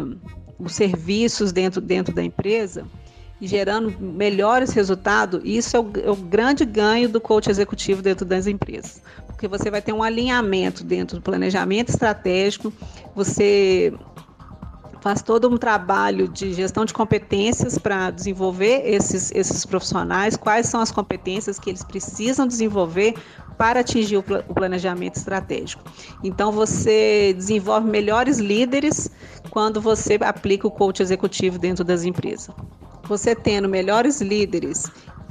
os 0.60 0.74
serviços 0.74 1.52
dentro, 1.52 1.80
dentro 1.80 2.14
da 2.14 2.24
empresa 2.24 2.86
gerando 3.42 3.94
melhores 4.00 4.72
resultados, 4.72 5.42
isso 5.44 5.76
é 5.76 5.80
o, 5.80 5.92
é 6.06 6.10
o 6.10 6.16
grande 6.16 6.64
ganho 6.66 7.10
do 7.10 7.20
coach 7.20 7.50
executivo 7.50 8.02
dentro 8.02 8.26
das 8.26 8.48
empresas. 8.48 9.02
Porque 9.28 9.48
você 9.48 9.70
vai 9.70 9.82
ter 9.82 9.94
um 9.94 10.02
alinhamento 10.02 10.84
dentro 10.84 11.18
do 11.18 11.22
planejamento 11.22 11.90
estratégico, 11.90 12.72
você 13.14 13.94
faz 15.06 15.22
todo 15.22 15.48
um 15.48 15.56
trabalho 15.56 16.28
de 16.28 16.52
gestão 16.52 16.84
de 16.84 16.92
competências 16.92 17.78
para 17.78 18.10
desenvolver 18.10 18.82
esses, 18.86 19.32
esses 19.36 19.64
profissionais, 19.64 20.36
quais 20.36 20.66
são 20.66 20.80
as 20.82 20.90
competências 20.90 21.60
que 21.60 21.70
eles 21.70 21.84
precisam 21.84 22.48
desenvolver 22.48 23.14
para 23.56 23.82
atingir 23.82 24.18
o, 24.18 24.24
o 24.48 24.54
planejamento 24.56 25.18
estratégico. 25.18 25.84
Então, 26.24 26.52
você 26.52 27.34
desenvolve 27.38 27.88
melhores 27.88 28.40
líderes 28.40 29.12
quando 29.52 29.80
você 29.80 30.18
aplica 30.22 30.68
o 30.68 30.72
coach 30.72 31.04
executivo 31.04 31.60
dentro 31.60 31.84
das 31.84 32.04
empresas. 32.04 32.50
Você 33.08 33.36
tendo 33.36 33.70
melhores 33.70 34.22
líderes 34.22 34.90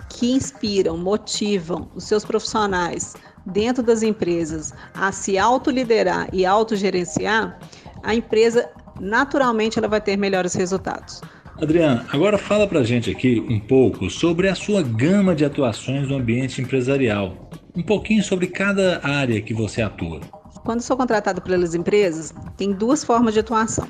que 0.09 0.33
inspiram, 0.33 0.97
motivam 0.97 1.91
os 1.95 2.05
seus 2.05 2.25
profissionais 2.25 3.15
dentro 3.47 3.83
das 3.83 4.03
empresas 4.03 4.73
a 4.95 5.11
se 5.13 5.37
autoliderar 5.37 6.29
e 6.33 6.47
autogerenciar, 6.47 7.59
a 8.03 8.15
empresa 8.15 8.71
naturalmente 9.01 9.79
ela 9.79 9.89
vai 9.89 10.01
ter 10.01 10.17
melhores 10.17 10.55
resultados. 10.55 11.21
Adriana, 11.61 12.05
agora 12.13 12.37
fala 12.37 12.67
pra 12.67 12.83
gente 12.83 13.11
aqui 13.11 13.45
um 13.49 13.61
pouco 13.61 14.11
sobre 14.11 14.49
a 14.49 14.55
sua 14.55 14.83
gama 14.83 15.35
de 15.35 15.45
atuações 15.45 16.09
no 16.09 16.17
ambiente 16.17 16.61
empresarial. 16.61 17.49
Um 17.77 17.83
pouquinho 17.83 18.23
sobre 18.23 18.47
cada 18.47 19.01
área 19.05 19.41
que 19.41 19.55
você 19.55 19.83
atua. 19.83 20.21
Quando 20.65 20.81
sou 20.81 20.97
contratado 20.97 21.43
pelas 21.43 21.75
empresas, 21.75 22.33
tem 22.57 22.73
duas 22.73 23.05
formas 23.05 23.35
de 23.35 23.41
atuação. 23.41 23.89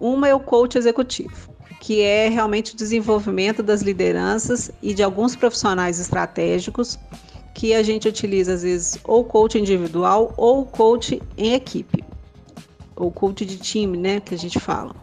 Uma 0.00 0.28
é 0.28 0.34
o 0.34 0.40
coach 0.40 0.76
executivo, 0.76 1.50
que 1.80 2.02
é 2.02 2.28
realmente 2.28 2.74
o 2.74 2.76
desenvolvimento 2.76 3.62
das 3.62 3.80
lideranças 3.80 4.70
e 4.82 4.92
de 4.92 5.02
alguns 5.02 5.34
profissionais 5.34 5.98
estratégicos 5.98 6.98
que 7.54 7.74
a 7.74 7.82
gente 7.82 8.06
utiliza 8.06 8.52
às 8.52 8.62
vezes 8.62 8.98
ou 9.02 9.24
coach 9.24 9.58
individual 9.58 10.32
ou 10.36 10.64
coach 10.66 11.20
em 11.36 11.54
equipe 11.54 12.04
ou 12.94 13.10
coach 13.10 13.46
de 13.46 13.56
time, 13.56 13.96
né, 13.96 14.20
que 14.20 14.34
a 14.34 14.38
gente 14.38 14.60
fala, 14.60 14.94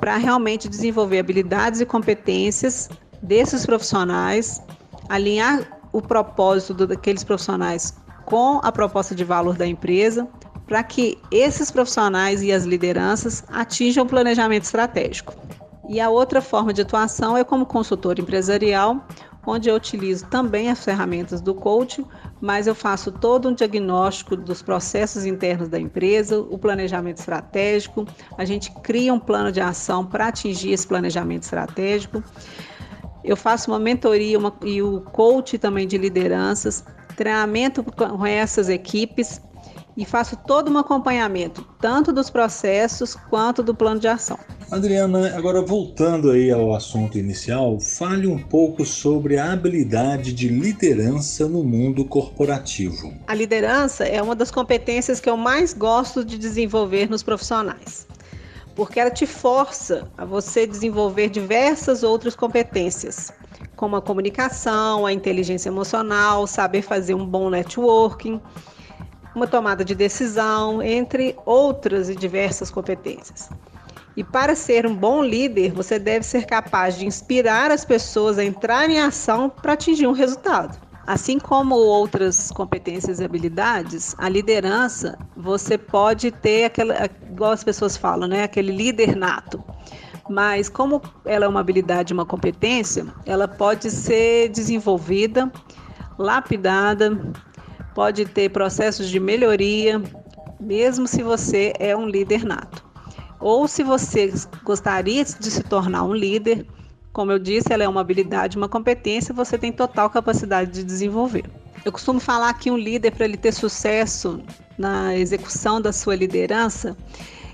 para 0.00 0.16
realmente 0.16 0.68
desenvolver 0.68 1.20
habilidades 1.20 1.80
e 1.80 1.86
competências 1.86 2.90
desses 3.22 3.64
profissionais, 3.64 4.60
alinhar 5.08 5.80
o 5.92 6.02
propósito 6.02 6.86
daqueles 6.86 7.22
profissionais 7.22 7.94
com 8.24 8.58
a 8.64 8.72
proposta 8.72 9.14
de 9.14 9.22
valor 9.22 9.56
da 9.56 9.66
empresa, 9.66 10.26
para 10.66 10.82
que 10.82 11.16
esses 11.30 11.70
profissionais 11.70 12.42
e 12.42 12.50
as 12.50 12.64
lideranças 12.64 13.44
atinjam 13.48 14.04
o 14.04 14.08
planejamento 14.08 14.64
estratégico. 14.64 15.34
E 15.88 16.00
a 16.00 16.08
outra 16.08 16.40
forma 16.40 16.72
de 16.72 16.82
atuação 16.82 17.36
é 17.36 17.44
como 17.44 17.66
consultor 17.66 18.18
empresarial, 18.18 19.06
onde 19.46 19.68
eu 19.68 19.74
utilizo 19.74 20.26
também 20.26 20.70
as 20.70 20.82
ferramentas 20.82 21.40
do 21.40 21.54
coaching, 21.54 22.06
mas 22.40 22.66
eu 22.66 22.74
faço 22.74 23.12
todo 23.12 23.48
um 23.48 23.54
diagnóstico 23.54 24.36
dos 24.36 24.62
processos 24.62 25.26
internos 25.26 25.68
da 25.68 25.78
empresa, 25.78 26.40
o 26.40 26.58
planejamento 26.58 27.18
estratégico, 27.18 28.06
a 28.38 28.44
gente 28.44 28.70
cria 28.82 29.12
um 29.12 29.20
plano 29.20 29.52
de 29.52 29.60
ação 29.60 30.04
para 30.06 30.28
atingir 30.28 30.72
esse 30.72 30.86
planejamento 30.86 31.42
estratégico. 31.42 32.22
Eu 33.22 33.36
faço 33.36 33.70
uma 33.70 33.78
mentoria 33.78 34.38
uma, 34.38 34.52
e 34.62 34.82
o 34.82 35.00
coach 35.00 35.58
também 35.58 35.86
de 35.86 35.98
lideranças, 35.98 36.84
treinamento 37.16 37.82
com 37.82 38.26
essas 38.26 38.68
equipes 38.68 39.40
e 39.96 40.04
faço 40.04 40.36
todo 40.36 40.70
um 40.70 40.78
acompanhamento, 40.78 41.66
tanto 41.80 42.12
dos 42.12 42.28
processos 42.28 43.14
quanto 43.14 43.62
do 43.62 43.74
plano 43.74 44.00
de 44.00 44.08
ação. 44.08 44.38
Adriana, 44.70 45.36
agora 45.36 45.62
voltando 45.62 46.30
aí 46.30 46.50
ao 46.50 46.74
assunto 46.74 47.16
inicial, 47.16 47.78
fale 47.78 48.26
um 48.26 48.38
pouco 48.38 48.84
sobre 48.84 49.38
a 49.38 49.52
habilidade 49.52 50.32
de 50.32 50.48
liderança 50.48 51.46
no 51.46 51.62
mundo 51.62 52.04
corporativo. 52.04 53.12
A 53.26 53.34
liderança 53.34 54.04
é 54.04 54.20
uma 54.20 54.34
das 54.34 54.50
competências 54.50 55.20
que 55.20 55.30
eu 55.30 55.36
mais 55.36 55.72
gosto 55.72 56.24
de 56.24 56.36
desenvolver 56.36 57.08
nos 57.08 57.22
profissionais, 57.22 58.06
porque 58.74 58.98
ela 58.98 59.10
te 59.10 59.26
força 59.26 60.08
a 60.18 60.24
você 60.24 60.66
desenvolver 60.66 61.28
diversas 61.28 62.02
outras 62.02 62.34
competências, 62.34 63.30
como 63.76 63.96
a 63.96 64.02
comunicação, 64.02 65.06
a 65.06 65.12
inteligência 65.12 65.68
emocional, 65.68 66.46
saber 66.46 66.82
fazer 66.82 67.14
um 67.14 67.24
bom 67.24 67.48
networking 67.48 68.40
uma 69.34 69.46
tomada 69.46 69.84
de 69.84 69.94
decisão, 69.94 70.82
entre 70.82 71.36
outras 71.44 72.08
e 72.08 72.14
diversas 72.14 72.70
competências. 72.70 73.50
E 74.16 74.22
para 74.22 74.54
ser 74.54 74.86
um 74.86 74.94
bom 74.94 75.22
líder, 75.24 75.72
você 75.72 75.98
deve 75.98 76.24
ser 76.24 76.46
capaz 76.46 76.96
de 76.96 77.04
inspirar 77.04 77.70
as 77.70 77.84
pessoas 77.84 78.38
a 78.38 78.44
entrarem 78.44 78.96
em 78.96 79.00
ação 79.00 79.50
para 79.50 79.72
atingir 79.72 80.06
um 80.06 80.12
resultado. 80.12 80.78
Assim 81.06 81.38
como 81.38 81.74
outras 81.74 82.50
competências 82.52 83.18
e 83.18 83.24
habilidades, 83.24 84.14
a 84.16 84.28
liderança, 84.28 85.18
você 85.36 85.76
pode 85.76 86.30
ter 86.30 86.66
aquela, 86.66 87.10
igual 87.30 87.52
as 87.52 87.64
pessoas 87.64 87.96
falam, 87.96 88.28
né, 88.28 88.44
aquele 88.44 88.72
líder 88.72 89.14
nato. 89.16 89.62
Mas 90.30 90.68
como 90.70 91.02
ela 91.26 91.44
é 91.44 91.48
uma 91.48 91.60
habilidade, 91.60 92.14
uma 92.14 92.24
competência, 92.24 93.04
ela 93.26 93.46
pode 93.46 93.90
ser 93.90 94.48
desenvolvida, 94.48 95.52
lapidada 96.16 97.20
pode 97.94 98.24
ter 98.26 98.50
processos 98.50 99.08
de 99.08 99.20
melhoria, 99.20 100.02
mesmo 100.60 101.06
se 101.06 101.22
você 101.22 101.72
é 101.78 101.96
um 101.96 102.06
líder 102.06 102.44
nato. 102.44 102.84
Ou 103.40 103.68
se 103.68 103.82
você 103.82 104.32
gostaria 104.64 105.24
de 105.24 105.50
se 105.50 105.62
tornar 105.62 106.04
um 106.04 106.14
líder, 106.14 106.66
como 107.12 107.30
eu 107.30 107.38
disse, 107.38 107.72
ela 107.72 107.84
é 107.84 107.88
uma 107.88 108.00
habilidade, 108.00 108.56
uma 108.56 108.68
competência, 108.68 109.32
você 109.32 109.56
tem 109.56 109.70
total 109.70 110.10
capacidade 110.10 110.72
de 110.72 110.82
desenvolver. 110.82 111.44
Eu 111.84 111.92
costumo 111.92 112.18
falar 112.18 112.52
que 112.54 112.70
um 112.70 112.76
líder, 112.76 113.12
para 113.12 113.24
ele 113.24 113.36
ter 113.36 113.52
sucesso 113.52 114.42
na 114.78 115.16
execução 115.16 115.80
da 115.80 115.92
sua 115.92 116.16
liderança, 116.16 116.96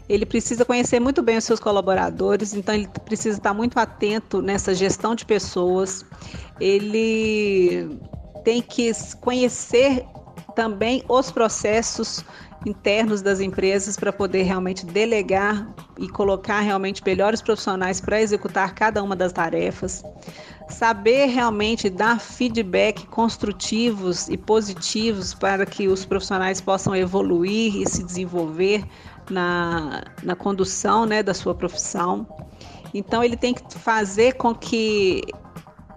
ele 0.09 0.25
precisa 0.25 0.65
conhecer 0.65 0.99
muito 0.99 1.23
bem 1.23 1.37
os 1.37 1.45
seus 1.45 1.61
colaboradores, 1.61 2.55
então 2.55 2.75
ele 2.75 2.89
precisa 3.05 3.39
estar 3.39 3.53
muito 3.53 3.79
atento 3.79 4.41
nessa 4.41 4.75
gestão 4.75 5.15
de 5.15 5.25
pessoas. 5.25 6.05
Ele 6.61 7.99
tem 8.45 8.63
que 8.63 8.91
conhecer 9.21 10.05
também 10.51 11.03
os 11.09 11.31
processos 11.31 12.25
internos 12.67 13.23
das 13.23 13.41
empresas 13.41 13.97
para 13.97 14.13
poder 14.13 14.43
realmente 14.43 14.85
delegar 14.85 15.67
e 15.99 16.09
colocar 16.09 16.61
realmente 16.61 17.03
melhores 17.05 17.41
profissionais 17.41 18.01
para 18.01 18.21
executar 18.21 18.75
cada 18.75 19.03
uma 19.03 19.17
das 19.17 19.33
tarefas. 19.33 20.03
Saber 20.69 21.27
realmente 21.27 21.89
dar 21.89 22.21
feedback 22.21 23.07
construtivos 23.07 24.29
e 24.29 24.37
positivos 24.37 25.35
para 25.35 25.65
que 25.67 25.89
os 25.89 26.05
profissionais 26.05 26.61
possam 26.61 26.95
evoluir 26.95 27.77
e 27.77 27.89
se 27.89 28.05
desenvolver 28.05 28.85
na, 29.31 30.05
na 30.23 30.37
condução 30.37 31.07
né, 31.07 31.23
da 31.23 31.35
sua 31.35 31.55
profissão. 31.55 32.27
Então, 32.93 33.23
ele 33.23 33.37
tem 33.37 33.55
que 33.55 33.63
fazer 33.79 34.35
com 34.35 34.55
que 34.55 35.23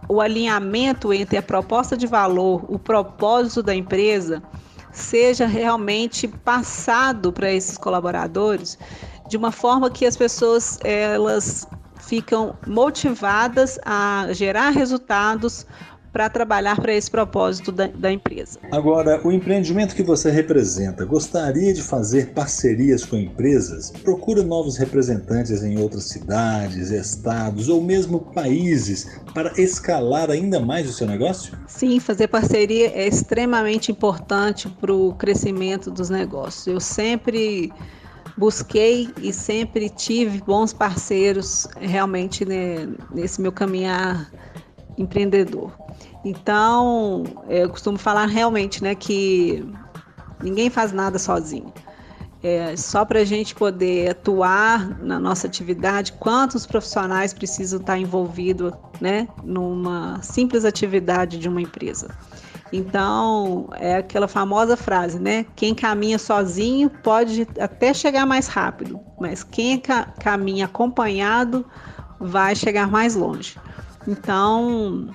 o 0.07 0.22
alinhamento 0.22 1.13
entre 1.13 1.38
a 1.38 1.43
proposta 1.43 1.98
de 1.98 2.07
valor, 2.07 2.65
o 2.67 2.77
propósito 2.77 3.63
da 3.63 3.74
empresa, 3.75 4.43
seja 4.91 5.45
realmente 5.45 6.27
passado 6.27 7.33
para 7.33 7.51
esses 7.51 7.77
colaboradores 7.77 8.77
de 9.27 9.38
uma 9.38 9.51
forma 9.51 9.89
que 9.89 10.05
as 10.05 10.15
pessoas 10.15 10.77
elas 10.83 11.67
ficam 12.00 12.55
motivadas 12.65 13.79
a 13.86 14.27
gerar 14.31 14.69
resultados 14.72 15.65
para 16.13 16.29
trabalhar 16.29 16.79
para 16.79 16.93
esse 16.93 17.10
propósito 17.10 17.72
da, 17.72 17.88
da, 17.88 18.12
empresa. 18.12 18.60
Agora, 18.72 19.20
o 19.25 19.32
empreendimento 19.32 19.96
que 19.96 20.03
você 20.03 20.29
representa, 20.29 21.03
gostaria 21.03 21.74
de 21.74 21.82
fazer 21.82 22.29
parcerias 22.34 23.03
com 23.03 23.17
empresas? 23.17 23.89
Procura 23.89 24.43
novos 24.43 24.77
representantes 24.77 25.63
em 25.63 25.79
outras 25.79 26.03
cidades, 26.03 26.91
estados 26.91 27.67
ou 27.67 27.82
mesmo 27.82 28.20
países 28.20 29.20
para 29.34 29.51
escalar 29.60 30.29
ainda 30.29 30.60
mais 30.60 30.88
o 30.88 30.93
seu 30.93 31.08
negócio? 31.08 31.58
Sim, 31.67 32.00
fazer 32.00 32.27
parceria 32.27 32.91
é 32.93 33.08
extremamente 33.08 33.91
importante 33.91 34.70
para 34.70 34.93
o 34.93 35.15
crescimento 35.15 35.89
dos 35.89 36.12
negócios. 36.12 36.67
Eu 36.67 36.79
sempre 36.79 37.74
busquei 38.38 39.10
e 39.22 39.34
sempre 39.34 39.89
tive 39.89 40.41
bons 40.41 40.74
parceiros 40.74 41.67
realmente 41.79 42.46
né, 42.46 42.88
nesse 43.12 43.41
meu 43.41 43.51
caminhar 43.51 44.32
empreendedor. 44.97 45.71
Então, 46.23 47.23
eu 47.50 47.69
costumo 47.69 47.97
falar 47.97 48.25
realmente, 48.25 48.83
né, 48.83 48.95
que 48.95 49.65
ninguém 50.41 50.69
faz 50.69 50.91
nada 50.91 51.19
sozinho. 51.19 51.73
É, 52.41 52.75
só 52.75 53.05
para 53.05 53.19
a 53.19 53.25
gente 53.25 53.55
poder 53.55 54.12
atuar 54.12 55.01
na 55.01 55.17
nossa 55.17 55.47
atividade, 55.47 56.12
quantos 56.13 56.65
profissionais 56.65 57.33
precisam 57.33 57.79
estar 57.79 57.97
envolvidos 57.97 58.73
né, 59.00 59.29
numa 59.43 60.21
simples 60.21 60.65
atividade 60.65 61.39
de 61.39 61.47
uma 61.47 61.62
empresa. 61.62 62.09
Então, 62.73 63.69
é 63.73 63.97
aquela 63.97 64.27
famosa 64.27 64.75
frase, 64.75 65.19
né? 65.19 65.45
Quem 65.55 65.75
caminha 65.75 66.17
sozinho 66.17 66.89
pode 66.89 67.47
até 67.59 67.93
chegar 67.93 68.25
mais 68.25 68.47
rápido, 68.47 69.00
mas 69.19 69.43
quem 69.43 69.79
ca 69.79 70.05
caminha 70.19 70.65
acompanhado 70.65 71.63
vai 72.19 72.55
chegar 72.55 72.89
mais 72.89 73.15
longe. 73.15 73.57
Então, 74.07 75.10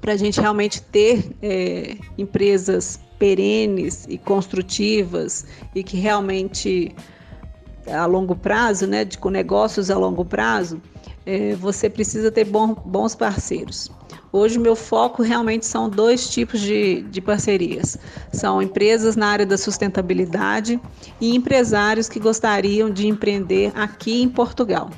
para 0.00 0.12
a 0.12 0.16
gente 0.16 0.40
realmente 0.40 0.82
ter 0.82 1.34
é, 1.40 1.96
empresas 2.18 3.00
perenes 3.18 4.06
e 4.08 4.18
construtivas 4.18 5.46
e 5.74 5.82
que 5.82 5.96
realmente 5.96 6.94
a 7.86 8.06
longo 8.06 8.34
prazo, 8.36 8.86
né, 8.86 9.04
de, 9.04 9.18
com 9.18 9.30
negócios 9.30 9.90
a 9.90 9.98
longo 9.98 10.24
prazo, 10.24 10.80
é, 11.24 11.54
você 11.54 11.88
precisa 11.88 12.30
ter 12.30 12.44
bom, 12.44 12.74
bons 12.74 13.14
parceiros. 13.14 13.90
Hoje, 14.32 14.58
meu 14.58 14.74
foco 14.74 15.22
realmente 15.22 15.66
são 15.66 15.88
dois 15.88 16.30
tipos 16.30 16.60
de, 16.60 17.02
de 17.02 17.20
parcerias: 17.20 17.98
são 18.32 18.62
empresas 18.62 19.14
na 19.14 19.28
área 19.28 19.46
da 19.46 19.58
sustentabilidade 19.58 20.80
e 21.20 21.34
empresários 21.34 22.08
que 22.08 22.18
gostariam 22.18 22.90
de 22.90 23.06
empreender 23.06 23.72
aqui 23.74 24.22
em 24.22 24.28
Portugal. 24.28 24.90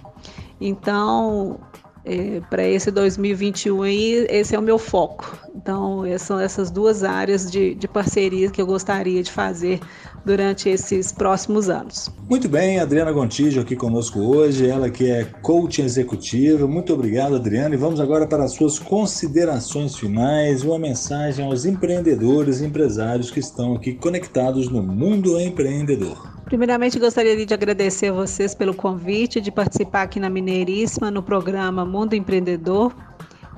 Então, 0.60 1.58
é, 2.04 2.40
para 2.50 2.66
esse 2.66 2.90
2021 2.90 3.82
aí, 3.82 4.26
esse 4.28 4.54
é 4.54 4.58
o 4.58 4.62
meu 4.62 4.78
foco. 4.78 5.38
Então, 5.54 6.02
são 6.18 6.38
essas 6.38 6.70
duas 6.70 7.02
áreas 7.02 7.50
de, 7.50 7.74
de 7.74 7.88
parceria 7.88 8.50
que 8.50 8.60
eu 8.60 8.66
gostaria 8.66 9.22
de 9.22 9.30
fazer 9.30 9.80
durante 10.24 10.68
esses 10.68 11.12
próximos 11.12 11.68
anos. 11.68 12.10
Muito 12.28 12.48
bem, 12.48 12.80
Adriana 12.80 13.12
Gontijo 13.12 13.60
aqui 13.60 13.76
conosco 13.76 14.18
hoje, 14.20 14.68
ela 14.68 14.90
que 14.90 15.10
é 15.10 15.24
coach 15.42 15.80
executiva. 15.80 16.66
Muito 16.66 16.92
obrigado, 16.92 17.36
Adriana. 17.36 17.74
E 17.74 17.78
vamos 17.78 18.00
agora 18.00 18.26
para 18.26 18.44
as 18.44 18.52
suas 18.52 18.78
considerações 18.78 19.96
finais, 19.96 20.62
uma 20.62 20.78
mensagem 20.78 21.44
aos 21.44 21.64
empreendedores 21.64 22.60
e 22.60 22.66
empresários 22.66 23.30
que 23.30 23.40
estão 23.40 23.74
aqui 23.74 23.94
conectados 23.94 24.68
no 24.68 24.82
mundo 24.82 25.38
empreendedor. 25.40 26.33
Primeiramente, 26.54 27.00
gostaria 27.00 27.44
de 27.44 27.52
agradecer 27.52 28.10
a 28.10 28.12
vocês 28.12 28.54
pelo 28.54 28.72
convite 28.72 29.40
de 29.40 29.50
participar 29.50 30.02
aqui 30.02 30.20
na 30.20 30.30
Mineiríssima 30.30 31.10
no 31.10 31.20
programa 31.20 31.84
Mundo 31.84 32.14
Empreendedor 32.14 32.94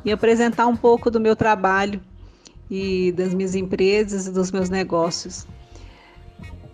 e 0.02 0.10
apresentar 0.10 0.66
um 0.66 0.74
pouco 0.74 1.10
do 1.10 1.20
meu 1.20 1.36
trabalho 1.36 2.00
e 2.70 3.12
das 3.12 3.34
minhas 3.34 3.54
empresas 3.54 4.26
e 4.26 4.32
dos 4.32 4.50
meus 4.50 4.70
negócios. 4.70 5.46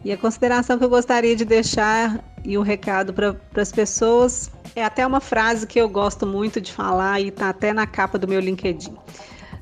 E 0.05 0.13
a 0.13 0.17
consideração 0.17 0.79
que 0.79 0.85
eu 0.85 0.89
gostaria 0.89 1.35
de 1.35 1.45
deixar 1.45 2.23
e 2.45 2.57
um 2.57 2.63
recado 2.63 3.13
para 3.13 3.37
as 3.57 3.73
pessoas 3.73 4.49
é 4.77 4.85
até 4.85 5.05
uma 5.05 5.19
frase 5.19 5.67
que 5.67 5.81
eu 5.81 5.89
gosto 5.89 6.25
muito 6.25 6.61
de 6.61 6.73
falar 6.73 7.21
e 7.21 7.31
está 7.31 7.49
até 7.49 7.73
na 7.73 7.85
capa 7.85 8.17
do 8.17 8.29
meu 8.29 8.39
LinkedIn. 8.39 8.95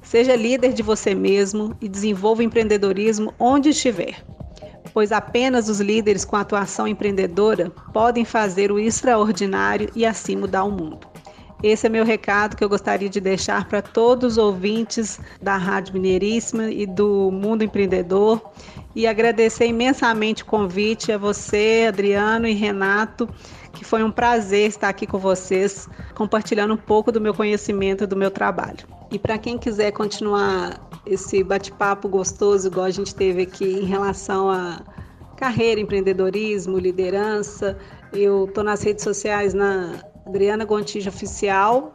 Seja 0.03 0.37
líder 0.37 0.75
de 0.75 0.83
você 0.83 1.15
mesmo 1.15 1.75
e 1.81 1.89
desenvolva 1.89 2.45
empreendedorismo 2.45 3.33
onde 3.39 3.71
estiver 3.71 4.23
pois 4.93 5.13
apenas 5.13 5.69
os 5.69 5.81
líderes 5.81 6.25
com 6.25 6.37
atuação 6.37 6.87
empreendedora 6.87 7.71
podem 7.93 8.25
fazer 8.25 8.71
o 8.73 8.79
extraordinário 8.79 9.91
e 9.95 10.05
assim 10.05 10.37
mudar 10.37 10.65
o 10.65 10.71
mundo. 10.71 11.11
Esse 11.63 11.87
é 11.87 11.91
meu 11.91 12.07
recado 12.07 12.57
que 12.57 12.65
eu 12.65 12.69
gostaria 12.71 13.09
de 13.09 13.21
deixar 13.21 13.69
para 13.69 13.83
todos 13.83 14.33
os 14.33 14.39
ouvintes 14.39 15.21
da 15.43 15.59
Rádio 15.59 15.93
Mineiríssima 15.93 16.71
e 16.71 16.87
do 16.87 17.31
Mundo 17.31 17.63
Empreendedor 17.63 18.41
e 18.97 19.07
agradecer 19.07 19.67
imensamente 19.67 20.43
o 20.43 20.47
convite 20.47 21.13
a 21.13 21.19
você, 21.19 21.85
Adriano 21.87 22.47
e 22.47 22.55
Renato, 22.55 23.29
que 23.75 23.85
foi 23.85 24.03
um 24.03 24.11
prazer 24.11 24.69
estar 24.69 24.89
aqui 24.89 25.07
com 25.07 25.19
vocês, 25.19 25.87
compartilhando 26.15 26.75
um 26.75 26.79
pouco 26.79 27.13
do 27.13 27.21
meu 27.21 27.35
conhecimento 27.35 28.07
do 28.07 28.17
meu 28.17 28.31
trabalho. 28.31 28.87
E 29.11 29.19
para 29.19 29.37
quem 29.37 29.59
quiser 29.59 29.91
continuar 29.93 30.90
esse 31.07 31.43
bate-papo 31.43 32.09
gostoso, 32.09 32.69
igual 32.69 32.87
a 32.87 32.91
gente 32.91 33.15
teve 33.15 33.43
aqui 33.43 33.65
em 33.65 33.85
relação 33.85 34.51
a 34.51 34.83
carreira, 35.37 35.81
empreendedorismo, 35.81 36.79
liderança. 36.79 37.77
Eu 38.13 38.45
estou 38.45 38.63
nas 38.63 38.83
redes 38.83 39.03
sociais 39.03 39.55
na 39.55 40.01
Adriana 40.27 40.65
Gontijo 40.65 41.09
Oficial, 41.09 41.93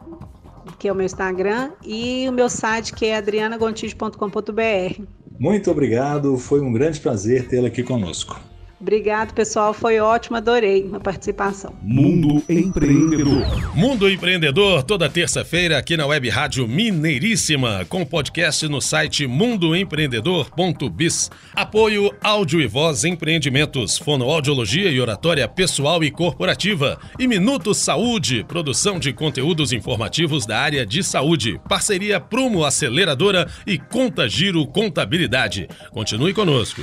que 0.78 0.88
é 0.88 0.92
o 0.92 0.94
meu 0.94 1.06
Instagram, 1.06 1.70
e 1.84 2.28
o 2.28 2.32
meu 2.32 2.48
site 2.48 2.92
que 2.92 3.06
é 3.06 3.16
adrianagontijo.com.br. 3.16 5.02
Muito 5.38 5.70
obrigado, 5.70 6.36
foi 6.36 6.60
um 6.60 6.72
grande 6.72 6.98
prazer 6.98 7.46
tê-la 7.46 7.68
aqui 7.68 7.82
conosco. 7.82 8.40
Obrigado, 8.78 9.32
pessoal. 9.32 9.72
Foi 9.72 9.98
ótimo, 9.98 10.36
adorei 10.36 10.90
a 10.92 11.00
participação. 11.00 11.74
Mundo 11.82 12.44
Empreendedor. 12.46 13.74
Mundo 13.74 14.06
Empreendedor, 14.08 14.82
toda 14.82 15.08
terça-feira 15.08 15.78
aqui 15.78 15.96
na 15.96 16.06
Web 16.06 16.28
Rádio 16.28 16.68
Mineiríssima, 16.68 17.86
com 17.88 18.04
podcast 18.04 18.68
no 18.68 18.82
site 18.82 19.26
mundoempreendedor.biz. 19.26 21.30
Apoio 21.54 22.12
Áudio 22.22 22.60
e 22.60 22.66
Voz 22.66 23.04
Empreendimentos, 23.04 23.96
fonoaudiologia 23.96 24.90
e 24.90 25.00
oratória 25.00 25.48
pessoal 25.48 26.04
e 26.04 26.10
corporativa. 26.10 26.98
E 27.18 27.26
Minuto 27.26 27.72
Saúde, 27.72 28.44
produção 28.46 28.98
de 28.98 29.10
conteúdos 29.14 29.72
informativos 29.72 30.44
da 30.44 30.58
área 30.58 30.84
de 30.84 31.02
saúde. 31.02 31.58
Parceria 31.66 32.20
Prumo 32.20 32.62
Aceleradora 32.62 33.48
e 33.66 33.78
Conta 33.78 34.28
Giro 34.28 34.66
Contabilidade. 34.66 35.66
Continue 35.92 36.34
conosco. 36.34 36.82